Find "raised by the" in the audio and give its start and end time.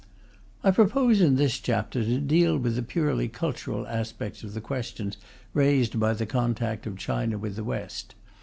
5.53-6.25